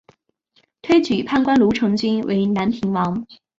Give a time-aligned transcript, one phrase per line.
[0.81, 3.23] 推举判官卢成均为南平王。